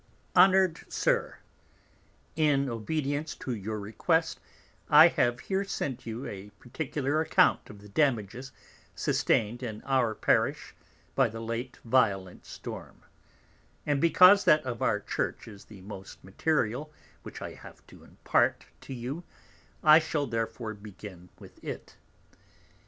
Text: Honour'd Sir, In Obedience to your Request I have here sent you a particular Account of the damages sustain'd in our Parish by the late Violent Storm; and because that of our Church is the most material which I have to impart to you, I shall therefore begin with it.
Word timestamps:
Honour'd 0.35 0.91
Sir, 0.91 1.37
In 2.35 2.67
Obedience 2.69 3.35
to 3.35 3.53
your 3.53 3.79
Request 3.79 4.39
I 4.89 5.09
have 5.09 5.41
here 5.41 5.63
sent 5.63 6.07
you 6.07 6.25
a 6.25 6.49
particular 6.57 7.21
Account 7.21 7.69
of 7.69 7.83
the 7.83 7.87
damages 7.87 8.51
sustain'd 8.95 9.61
in 9.61 9.83
our 9.83 10.15
Parish 10.15 10.73
by 11.13 11.29
the 11.29 11.39
late 11.39 11.77
Violent 11.85 12.47
Storm; 12.47 13.01
and 13.85 14.01
because 14.01 14.43
that 14.45 14.63
of 14.65 14.81
our 14.81 14.99
Church 14.99 15.47
is 15.47 15.65
the 15.65 15.81
most 15.81 16.23
material 16.23 16.91
which 17.21 17.39
I 17.39 17.53
have 17.53 17.85
to 17.85 18.03
impart 18.03 18.65
to 18.87 18.95
you, 18.95 19.23
I 19.83 19.99
shall 19.99 20.25
therefore 20.25 20.73
begin 20.73 21.29
with 21.37 21.63
it. 21.63 21.95